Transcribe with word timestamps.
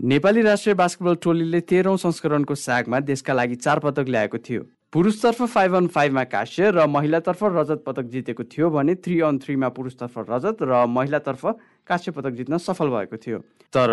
नेपाली 0.00 0.42
राष्ट्रिय 0.42 0.74
बास्केटबल 0.74 1.14
टोलीले 1.14 1.60
तेह्रौँ 1.60 1.96
संस्करणको 1.96 2.54
सागमा 2.54 3.00
देशका 3.00 3.32
लागि 3.32 3.54
चार 3.54 3.78
पदक 3.78 4.08
ल्याएको 4.08 4.38
थियो। 4.38 4.62
पुरुषतर्फ 4.92 5.42
फाइभ 5.44 5.74
अन 5.76 5.86
फाइभमा 5.86 6.24
काश्य 6.24 6.70
र 6.70 6.86
महिलातर्फ 6.88 7.42
रजत 7.44 7.82
पदक 7.86 8.08
जितेको 8.08 8.44
थियो 8.44 8.70
भने 8.70 8.94
थ्री 8.96 9.20
अन 9.20 9.38
थ्रीमा 9.38 9.68
पुरुषतर्फ 9.68 10.14
रजत 10.30 10.62
र 10.62 10.86
महिलातर्फ 10.88 11.44
काश्य 11.86 12.12
पदक 12.16 12.32
जित्न 12.32 12.58
सफल 12.58 12.88
भएको 12.88 13.16
थियो। 13.16 13.38
तर 13.72 13.92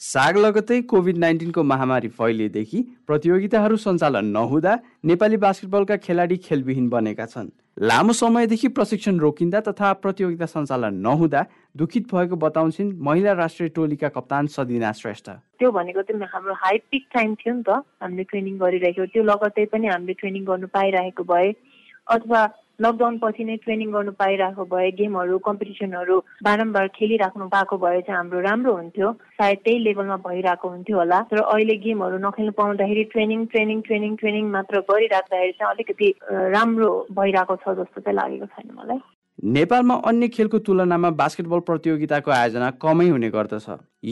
साग 0.00 0.36
लगतै 0.36 0.80
कोभिड 0.82 1.18
नाइन्टिनको 1.18 1.62
महामारी 1.64 2.08
फैलिएदेखि 2.16 2.80
प्रतियोगिताहरू 3.06 3.76
सञ्चालन 3.76 4.26
नहुँदा 4.28 4.72
नेपाली 5.04 5.36
बास्केटबलका 5.36 5.96
खेलाडी 5.96 6.36
खेलविहीन 6.36 6.88
बनेका 6.88 7.26
छन्। 7.26 7.48
लामो 7.80 8.12
समयदेखि 8.12 8.68
प्रशिक्षण 8.76 9.18
रोकिँदा 9.18 9.60
तथा 9.68 9.92
प्रतियोगिता 10.04 10.46
सञ्चालन 10.46 11.00
नहुँदा 11.00 11.44
दुखित 11.76 12.12
भएको 12.12 12.36
बताउँछिन् 12.36 12.92
महिला 13.00 13.32
राष्ट्रिय 13.40 13.68
टोलीका 13.72 14.08
कप्तान 14.12 14.46
सदिना 14.52 14.92
श्रेष्ठ। 14.92 15.30
त्यो 15.58 15.70
भनेको 15.72 16.02
चाहिँ 16.02 16.28
हाम्रो 16.32 16.54
हाई 16.54 16.78
पिक 16.90 17.08
टाइम 17.14 17.34
थियो 17.34 17.54
नि 17.54 17.62
त। 17.64 17.80
हामीले 18.02 18.24
ट्रेनिङ 18.28 18.54
गरिरहेको 18.58 19.06
त्यो 19.16 19.22
लगत्तै 19.24 19.64
पनि 19.72 19.86
हामीले 19.88 20.14
ट्रेनिङ 20.20 20.44
गर्नु 20.44 20.66
पाइरहेको 20.76 21.24
भए। 21.24 21.48
अथवा 22.06 22.40
लकडाउन 22.80 23.18
पछि 23.18 23.44
नै 23.44 23.56
ट्रेनिङ 23.64 23.90
गर्नु 23.92 24.12
पाइरहेको 24.20 24.64
भए 24.72 24.90
गेमहरू 24.98 25.38
कम्पिटिसनहरू 25.48 26.16
बारम्बार 26.44 26.88
खेलिराख्नु 26.96 27.48
पाएको 27.54 27.76
भए 27.84 28.00
चाहिँ 28.00 28.16
हाम्रो 28.16 28.40
राम्रो 28.48 28.72
हुन्थ्यो। 28.76 29.12
सायद 29.40 29.58
त्यही 29.64 29.78
लेभलमा 29.84 30.16
भइरहेको 30.26 30.68
हुन्थ्यो 30.68 30.96
होला। 30.96 31.20
तर 31.30 31.40
अहिले 31.40 31.76
गेमहरू 31.84 32.18
नखेल्नु 32.26 32.52
पाउँदाखेरि 32.60 33.04
ट्रेनिङ 33.12 33.46
ट्रेनिङ 33.52 33.80
ट्रेनिङ 33.88 34.16
ट्रेनिङ 34.16 34.44
मात्र 34.50 34.80
गरिराख्दाखेरि 34.90 35.52
चाहिँ 35.58 35.72
अलिकति 35.72 36.08
राम्रो 36.56 36.90
भइरहेको 37.18 37.56
छ 37.56 37.76
जस्तो 37.80 38.00
चाहिँ 38.00 38.16
लागेको 38.16 38.46
छैन 38.46 38.70
मलाई। 38.78 39.00
नेपालमा 39.56 39.94
अन्य 40.08 40.28
खेलको 40.34 40.58
तुलनामा 40.66 41.10
बास्केटबल 41.16 41.60
प्रतियोगिताको 41.68 42.30
आयोजना 42.30 42.70
कमै 42.84 43.08
हुने 43.08 43.28
गर्दछ। 43.30 43.66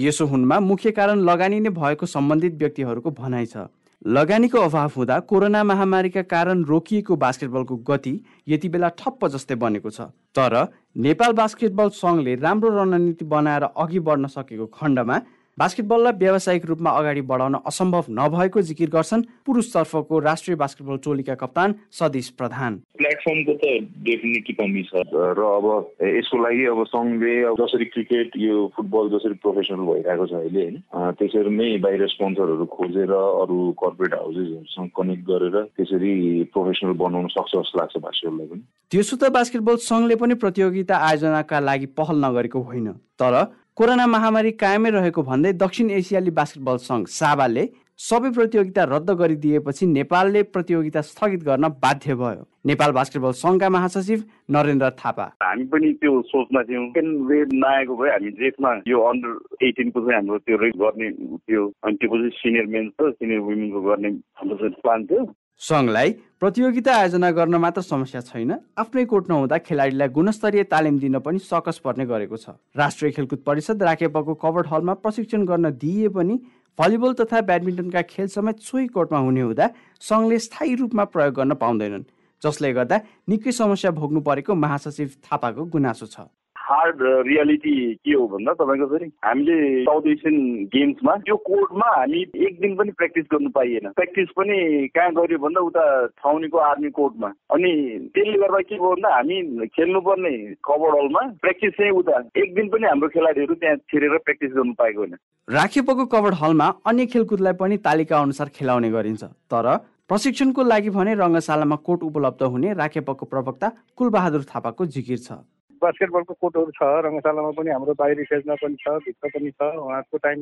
यसो 0.04 0.26
हुनमा 0.26 0.58
मुख्य 0.60 0.90
कारण 0.98 1.18
लगानी 1.28 1.60
नै 1.60 1.70
भएको 1.78 2.06
सम्बन्धित 2.06 2.60
व्यक्तिहरूको 2.60 3.10
भनाइ 3.20 3.46
छ। 3.46 3.68
लगानीको 4.04 4.58
अभाव 4.60 4.90
हुँदा 4.96 5.18
कोरोना 5.20 5.62
महामारीका 5.64 6.22
कारण 6.22 6.62
रोकिएको 6.64 7.16
बास्केटबलको 7.16 7.76
गति 7.88 8.12
यति 8.48 8.68
बेला 8.68 8.88
ठप्प 9.00 9.26
जस्तै 9.26 9.54
बनेको 9.54 9.90
छ। 9.90 10.00
तर 10.36 10.54
नेपाल 10.96 11.32
बास्केटबल 11.32 11.88
सङ्घले 11.88 12.34
राम्रो 12.36 12.70
रणनीति 12.70 13.24
बनाएर 13.24 13.62
अघि 13.64 14.00
बढ्न 14.00 14.26
सकेको 14.28 14.66
खण्डमा 14.76 15.16
बास्केटबललाई 15.58 16.12
व्यावसायिक 16.18 16.64
रूपमा 16.66 16.90
अगाडि 16.90 17.20
बढाउन 17.30 17.54
असम्भव 17.62 18.04
नभएको 18.10 18.60
जिकिर 18.68 18.90
गर्छन् 18.90 19.22
पुरुषतर्फको 19.46 20.18
राष्ट्रिय 20.20 20.56
बास्केटबल 20.58 20.96
टोलीका 21.04 21.34
कप्तान 21.38 21.74
सदिश 21.94 22.28
प्रधान। 22.34 22.78
प्लेटफर्मको 22.98 23.54
त 23.54 23.64
डेफिनेटली 24.02 24.54
कमी 24.58 24.82
छ। 24.82 25.06
र 25.14 25.38
अब 25.38 25.66
यसको 26.02 26.42
लागि 26.42 26.64
अब 26.74 26.82
सङ्घले 26.90 27.34
जसरी 27.54 27.84
क्रिकेट 27.94 28.36
यो 28.36 28.66
फुटबल 28.74 29.14
जसरी 29.14 29.34
प्रोफेसनल 29.46 29.86
भइरहेको 29.86 30.26
छ 30.26 30.34
अहिले 30.42 30.64
होइन 30.64 30.76
त्यसरी 31.22 31.50
नै 31.54 31.70
बाहिर 31.86 32.06
स्पोन्सरहरू 32.18 32.66
खोजेर 32.74 33.14
अरू 33.14 33.58
कर्पोरेट 33.78 34.14
हाउसेसहरूसँग 34.18 34.90
कनेक्ट 34.98 35.24
गरेर 35.30 35.56
त्यसरी 35.78 36.14
प्रोफेसनल 36.50 36.98
बनाउन 36.98 37.26
सक्छ 37.30 37.52
जस्तो 37.54 37.78
लाग्छ 37.78 38.02
बास्केटबललाई 38.02 38.46
पनि। 38.50 38.62
त्यसो 38.90 39.16
त 39.16 39.30
बास्केटबल 39.30 39.76
सङ्घले 39.86 40.16
पनि 40.18 40.34
प्रतियोगिता 40.42 40.94
आयोजनाका 40.98 41.60
लागि 41.62 41.86
पहल 41.94 42.24
नगरेको 42.26 42.60
होइन 42.70 42.88
तर 43.22 43.34
कोरोना 43.76 44.06
महामारी 44.06 44.50
कायमै 44.54 44.90
रहेको 44.94 45.22
भन्दै 45.28 45.50
दक्षिण 45.60 45.88
एसियाली 45.90 46.30
बास्केटबल 46.34 46.76
सङ्घ 46.82 47.06
साबाले 47.14 47.64
सबै 48.08 48.30
प्रतियोगिता 48.36 48.82
रद्द 48.90 49.10
गरिदिएपछि 49.20 49.86
नेपालले 49.94 50.42
प्रतियोगिता 50.54 51.00
स्थगित 51.08 51.42
गर्न 51.48 51.68
बाध्य 51.82 52.14
भयो। 52.22 52.46
नेपाल 52.70 52.92
बास्केटबल 52.98 53.32
सङ्घका 53.40 53.68
महासचिव 53.76 54.22
नरेन्द्र 54.56 54.90
थापा। 55.02 55.26
हामी 55.42 55.64
पनि 55.74 55.92
त्यो 55.98 56.12
सोचमा 56.30 56.62
थियौँ। 56.70 56.86
वेभ 57.30 57.48
नआएको 57.64 57.96
भए 57.98 58.10
हामी 58.14 58.30
जेठमा 58.38 58.70
यो 58.94 58.98
अन्डर 59.10 59.66
एटिनको 59.66 60.00
चाहिँ 60.00 60.16
हाम्रो 60.18 60.38
त्यो 60.46 60.56
गर्ने 60.82 61.10
थियो। 61.10 61.62
अनि 61.84 61.96
त्यो 61.98 62.08
पछि 62.14 62.30
सिनियर 62.38 62.66
मेन्स 62.74 62.92
र 63.02 63.10
सिनियर 63.18 63.40
वुमेनको 63.46 63.80
गर्ने 63.90 64.10
हाम्रो 64.38 64.56
चाहिँ 64.62 64.78
प्लान 64.82 65.06
थियो। 65.10 65.22
सङ्घलाई 65.60 66.10
प्रतियोगिता 66.40 66.92
आयोजना 66.92 67.30
गर्न 67.30 67.54
मात्र 67.56 67.80
समस्या 67.82 68.20
छैन। 68.20 68.52
आफ्नै 68.76 69.04
कोट 69.04 69.28
नहुँदा 69.30 69.58
खेलाडीलाई 69.64 70.08
गुणस्तरीय 70.12 70.62
तालिम 70.68 70.98
दिन 70.98 71.18
पनि 71.24 71.38
सकस 71.40 71.78
पर्ने 71.80 72.04
गरेको 72.04 72.36
छ। 72.36 72.58
राष्ट्रिय 72.76 73.10
खेलकुद 73.16 73.40
परिषद 73.46 73.82
राखेपको 73.82 74.34
कभर्ड 74.34 74.66
हलमा 74.68 74.94
प्रशिक्षण 75.00 75.44
गर्न 75.46 75.70
दिइए 75.80 76.08
पनि 76.12 76.34
भलिबल 76.78 77.12
तथा 77.16 77.40
ब्याडमिन्टनका 77.48 78.02
खेल 78.12 78.26
समेत 78.28 78.60
सोही 78.60 78.86
कोर्टमा 78.92 79.18
हुने 79.24 79.40
हुँदा 79.40 79.66
सङ्घले 80.02 80.38
स्थायी 80.38 80.74
रूपमा 80.74 81.04
प्रयोग 81.08 81.34
गर्न 81.34 81.54
पाउँदैनन्। 81.56 82.04
जसले 82.42 82.72
गर्दा 82.74 82.96
निकै 83.24 83.52
समस्या 83.54 83.90
भोग्नु 83.96 84.20
परेको 84.20 84.54
महासचिव 84.54 85.08
थापाको 85.24 85.64
गुनासो 85.64 86.06
छ। 86.06 86.28
हार्ड 86.64 86.98
रियालिटी 87.28 87.74
के 88.04 88.12
हो 88.12 88.26
भन्दा 88.28 88.52
तपाईँको 88.60 88.86
फेरि 88.92 89.06
हामीले 89.24 89.56
साउथ 89.84 90.06
एसियन 90.12 90.36
गेम्समा 90.74 91.16
त्यो 91.24 91.36
कोर्टमा 91.48 91.88
हामी 91.96 92.20
एक 92.46 92.60
दिन 92.60 92.74
पनि 92.76 92.90
प्र्याक्टिस 92.98 93.26
गर्नु 93.32 93.50
पाइएन। 93.56 93.88
प्र्याक्टिस 94.00 94.28
पनि 94.38 94.56
कहाँ 94.96 95.12
गऱ्यो 95.18 95.38
भन्दा 95.44 95.60
उता 95.68 95.84
छाउनीको 96.24 96.58
आर्मी 96.70 96.90
कोर्टमा 96.98 97.28
अनि 97.54 97.72
त्यसले 98.14 98.38
गर्दा 98.42 98.60
के 98.64 98.74
भयो 98.74 98.90
भन्दा 98.94 99.14
हामी 99.14 99.68
खेल्नुपर्ने 99.76 100.34
कभर 100.64 100.98
हलमा 100.98 101.22
प्र्याक्टिस 101.44 101.72
चाहिँ 101.78 101.92
उता 102.00 102.18
एक 102.42 102.54
दिन 102.54 102.68
पनि 102.74 102.86
हाम्रो 102.88 103.08
खेलाडीहरू 103.14 103.54
त्यहाँ 103.54 103.76
छिरेर 103.92 104.18
प्र्याक्टिस 104.18 104.52
गर्नु 104.56 104.72
पाएको 104.80 105.00
होइन। 105.00 105.16
राखेपको 105.48 106.04
कभर 106.16 106.40
हलमा 106.42 106.68
अन्य 106.86 107.06
खेलकुदलाई 107.12 107.52
पनि 107.60 107.76
तालिका 107.84 108.20
अनुसार 108.20 108.48
खेलाउने 108.56 108.90
गरिन्छ। 108.90 109.24
तर 109.52 109.76
प्रशिक्षणको 110.08 110.62
लागि 110.62 110.90
भने 110.90 111.14
रङ्गशालामा 111.20 111.76
कोर्ट 111.86 112.02
उपलब्ध 112.04 112.42
हुने 112.42 112.72
राखेपको 112.80 113.24
प्रवक्ता 113.26 113.68
कुलबहादुर 113.96 114.42
थापाको 114.54 114.86
जिकिर 114.86 115.18
छ। 115.18 115.44
बास्केटबलको 115.84 116.34
कोर्टहरू 116.42 116.72
छ 116.78 116.88
रङ्गशालामा 117.06 117.50
पनि 117.58 117.70
हाम्रो 117.74 117.94
बाहिरी 118.02 118.24
फेजमा 118.30 118.54
पनि 118.62 118.76
छ 118.82 118.94
भित्र 119.06 119.30
पनि 119.34 119.50
छ 119.50 119.68
उहाँहरूको 119.82 120.18
टाइम 120.26 120.38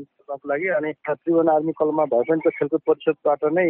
लागि। 0.53 0.69
अनि 0.79 0.93
त्रिभुवन 1.09 1.49
आर्मी 1.55 1.73
कलमा 1.81 2.05
भए 2.13 2.25
पनि 2.29 2.45
त्यो 2.45 2.53
खेलकुद 2.59 2.83
परिषदबाट 2.91 3.45
नै 3.59 3.67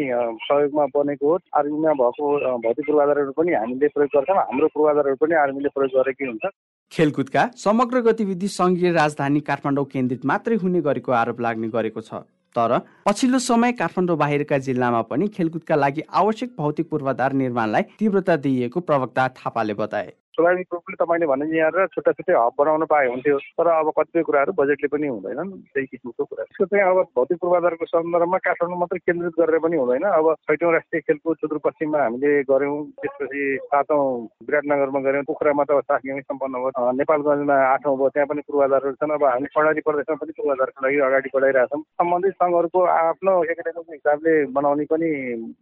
सहयोगमा 0.49 0.87
बनेको 0.97 1.32
हो। 1.32 1.38
आर्मीमा 1.59 1.93
भएको 2.03 2.34
भौतिक 2.66 2.87
पूर्वाधारहरू 2.87 3.32
पनि 3.38 3.53
हामीले 3.55 3.88
प्रयोग 3.97 4.12
गर्छौँ। 4.16 4.38
हाम्रो 4.43 4.69
पूर्वाधारहरू 4.75 5.16
पनि 5.25 5.34
आर्मीले 5.44 5.75
प्रयोग 5.78 5.99
गरेकै 5.99 6.27
हुन्छ। 6.27 6.53
खेलकुदका 6.93 7.43
समग्र 7.56 8.00
गतिविधि 8.06 8.49
सङ्घीय 8.53 8.93
राजधानी 8.93 9.41
काठमाडौँ 9.49 9.84
केन्द्रित 9.93 10.25
मात्रै 10.31 10.56
हुने 10.62 10.81
गरेको 10.88 11.12
आरोप 11.19 11.41
लाग्ने 11.41 11.69
गरेको 11.77 12.00
छ। 12.03 12.25
तर 12.56 12.78
पछिल्लो 13.06 13.38
समय 13.43 13.72
काठमाडौँ 13.75 14.16
बाहिरका 14.19 14.59
जिल्लामा 14.65 15.00
पनि 15.11 15.28
खेलकुदका 15.37 15.77
लागि 15.77 16.03
आवश्यक 16.21 16.50
भौतिक 16.59 16.91
पूर्वाधार 16.91 17.32
निर्माणलाई 17.43 17.82
तीव्रता 17.99 18.37
दिइएको 18.44 18.81
प्रवक्ता 18.88 19.28
थापाले 19.38 19.75
बताए। 19.75 20.12
स्वाभाविक 20.32 20.66
रूपले 20.72 20.97
तपाईँले 20.97 21.26
भने 21.26 21.44
यहाँ 21.56 21.87
छुट्टा 21.94 22.12
छुट्टै 22.12 22.32
हब 22.32 22.53
बनाउन 22.59 22.84
पाए 22.88 23.06
हुन्थ्यो। 23.09 23.38
तर 23.59 23.66
अब 23.69 23.88
कतिपय 23.98 24.22
कुराहरू 24.22 24.53
बजेटले 24.56 24.88
पनि 24.88 25.06
हुँदैनन् 25.06 25.50
त्यही 25.72 25.87
किसिमको 25.87 26.25
कुरा। 26.25 26.43
यसको 26.43 26.65
चाहिँ 26.65 26.84
अब 26.88 26.98
भौतिक 27.16 27.38
पूर्वाधारको 27.43 27.84
सन्दर्भमा 27.93 28.38
काठमाडौँ 28.47 28.78
मात्रै 28.81 28.98
केन्द्रित 29.06 29.34
गरेर 29.41 29.59
पनि 29.65 29.76
हुँदैन। 29.76 30.04
अब 30.09 30.26
छैटौँ 30.48 30.72
राष्ट्रिय 30.72 31.00
खेलको 31.06 31.34
सुदूरपश्चिममा 31.34 31.98
हामीले 32.03 32.32
गऱ्यौँ 32.48 32.76
त्यसपछि 33.03 33.43
सातौँ 33.69 34.03
विराटनगरमा 34.48 35.00
गऱ्यौँ 35.06 35.25
पोखरामा 35.28 35.65
त 35.69 35.81
साखिमै 35.84 36.25
सम्पन्न 36.25 36.54
भयो। 36.64 36.91
नेपालगञ्जमा 37.03 37.56
आठौँ 37.72 37.97
भयो 38.00 38.09
त्यहाँ 38.16 38.28
पनि 38.32 38.41
पूर्वाधारहरू 38.49 38.97
छन्। 39.00 39.12
अब 39.12 39.25
हामी 39.25 39.47
कर्णाली 39.53 39.81
प्रदेशमा 39.84 40.16
पनि 40.22 40.32
पूर्वाधारको 40.38 40.87
लागि 40.87 40.99
अगाडि 41.09 41.28
बढाइरहेछौँ 41.34 41.82
सम्बन्धित 42.00 42.34
सङ्घहरूको 42.43 42.81
आफ्नो 42.97 43.32
एकाडेमिक 43.53 43.93
हिसाबले 43.93 44.32
बनाउने 44.56 44.84
पनि 44.93 45.09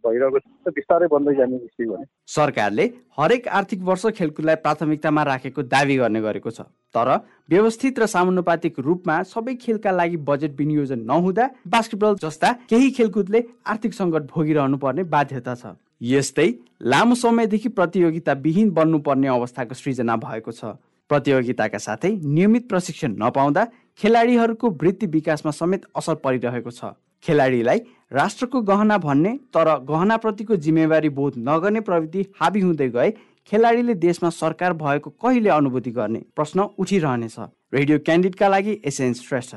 भइरहेको 0.05 0.39
छ। 0.39 0.75
बिस्तारै 0.79 1.07
बन्दै 1.11 1.35
जाने 1.35 1.57
भने। 1.81 2.05
सरकारले 2.31 2.85
हरेक 3.19 3.47
आर्थिक 3.59 3.81
वर्ष 3.83 4.05
खेलकुदलाई 4.17 4.55
प्राथमिकतामा 4.63 5.23
राखेको 5.23 5.61
दावी 5.65 5.95
गर्ने 5.97 6.21
गरेको 6.21 6.51
छ। 6.51 6.61
तर 6.95 7.09
व्यवस्थित 7.49 7.99
र 7.99 8.05
सामानुपातिक 8.07 8.79
रूपमा 8.79 9.15
सबै 9.25 9.55
खेलका 9.55 9.91
लागि 9.91 10.17
बजेट 10.29 10.57
विनियोजन 10.57 10.99
नहुँदा 11.05 11.45
बास्केटबल 11.67 12.15
जस्ता 12.21 12.51
केही 12.69 12.89
खेलकुदले 12.91 13.43
आर्थिक 13.67 13.93
सङ्कट 13.93 14.23
भोगिरहनु 14.31 14.77
पर्ने 14.77 15.03
बाध्यता 15.05 15.55
छ। 15.55 15.75
यस्तै 16.01 16.49
लामो 16.83 17.15
समयदेखि 17.15 17.69
प्रतियोगिता 17.69 18.33
विहीन 18.43 18.69
बन्नुपर्ने 18.71 19.27
अवस्थाको 19.29 19.75
सृजना 19.75 20.15
भएको 20.17 20.51
छ। 20.51 20.77
प्रतियोगिताका 21.09 21.77
साथै 21.77 22.11
नियमित 22.23 22.67
प्रशिक्षण 22.69 23.15
नपाउँदा 23.19 23.63
खेलाडीहरूको 23.99 24.69
वृत्ति 24.81 25.05
विकासमा 25.07 25.51
समेत 25.51 25.85
असर 25.95 26.15
परिरहेको 26.23 26.71
छ। 26.71 26.95
खेलाडीलाई 27.23 27.79
राष्ट्रको 28.13 28.61
गहना 28.61 28.97
भन्ने 28.97 29.29
तर 29.53 29.67
गहनाप्रतिको 29.85 30.55
जिम्मेवारी 30.57 31.09
बोध 31.09 31.33
नगर्ने 31.39 31.81
प्रवृत्ति 31.81 32.25
हाबी 32.39 32.59
हुँदै 32.59 32.89
गए। 32.89 33.11
खेलाडीले 33.47 33.93
देशमा 33.97 34.29
सरकार 34.29 34.73
भएको 34.73 35.09
कहिले 35.21 35.49
अनुभूति 35.49 35.91
गर्ने 35.91 36.21
प्रश्न 36.35 36.67
उठिरहनेछ। 36.79 37.35
रेडियो 37.73 37.99
क्यान्डिडका 37.99 38.47
लागि 38.47 38.81
एसएन 38.85 39.13
श्रेष्ठ। 39.15 39.55